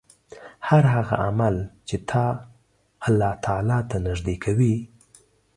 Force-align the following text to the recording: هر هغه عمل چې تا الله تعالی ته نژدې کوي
هر 0.67 0.83
هغه 0.95 1.15
عمل 1.27 1.55
چې 1.87 1.95
تا 2.09 2.25
الله 3.07 3.31
تعالی 3.45 3.79
ته 3.89 3.97
نژدې 4.07 4.35
کوي 4.43 4.75